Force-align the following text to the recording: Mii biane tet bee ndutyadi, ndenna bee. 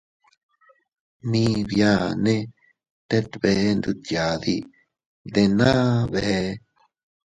Mii 1.29 1.57
biane 1.69 2.35
tet 3.09 3.29
bee 3.41 3.63
ndutyadi, 3.77 4.55
ndenna 5.27 5.69
bee. 6.11 6.45